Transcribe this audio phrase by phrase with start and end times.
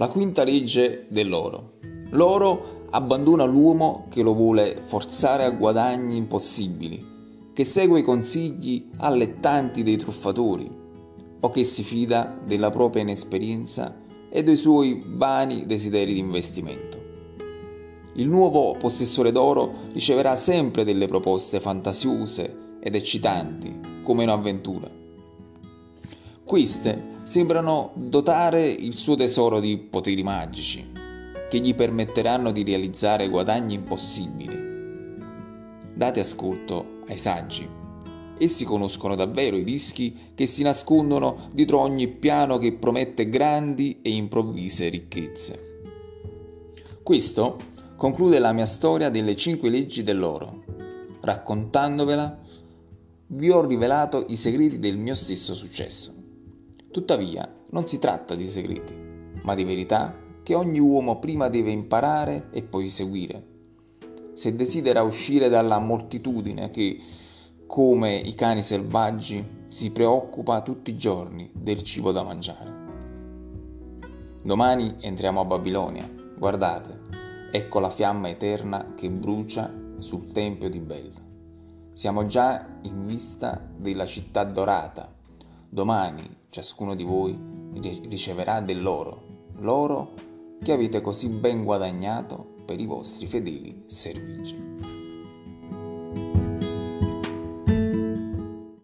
[0.00, 1.72] La quinta legge dell'oro.
[2.12, 6.98] L'oro abbandona l'uomo che lo vuole forzare a guadagni impossibili,
[7.52, 10.74] che segue i consigli allettanti dei truffatori
[11.40, 13.94] o che si fida della propria inesperienza
[14.30, 16.98] e dei suoi vani desideri di investimento.
[18.14, 24.90] Il nuovo possessore d'oro riceverà sempre delle proposte fantasiose ed eccitanti, come un'avventura.
[26.42, 30.90] Queste sembrano dotare il suo tesoro di poteri magici,
[31.48, 34.68] che gli permetteranno di realizzare guadagni impossibili.
[35.94, 37.68] Date ascolto ai saggi.
[38.38, 44.10] Essi conoscono davvero i rischi che si nascondono dietro ogni piano che promette grandi e
[44.10, 45.82] improvvise ricchezze.
[47.02, 47.58] Questo
[47.96, 50.64] conclude la mia storia delle cinque leggi dell'oro.
[51.20, 52.38] Raccontandovela,
[53.26, 56.14] vi ho rivelato i segreti del mio stesso successo.
[56.90, 58.94] Tuttavia, non si tratta di segreti,
[59.42, 63.46] ma di verità che ogni uomo prima deve imparare e poi seguire.
[64.34, 66.98] Se desidera uscire dalla moltitudine che,
[67.66, 72.78] come i cani selvaggi, si preoccupa tutti i giorni del cibo da mangiare.
[74.42, 76.10] Domani entriamo a Babilonia.
[76.36, 77.10] Guardate,
[77.52, 81.10] Ecco la fiamma eterna che brucia sul Tempio di Bel.
[81.92, 85.12] Siamo già in vista della città dorata.
[85.68, 87.34] Domani ciascuno di voi
[88.08, 90.12] riceverà dell'oro, l'oro
[90.62, 94.99] che avete così ben guadagnato per i vostri fedeli servigi.